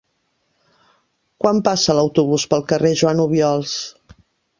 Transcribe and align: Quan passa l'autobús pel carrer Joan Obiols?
Quan 1.43 1.59
passa 1.67 1.95
l'autobús 1.97 2.45
pel 2.55 2.65
carrer 2.73 2.93
Joan 3.03 3.21
Obiols? 3.27 3.75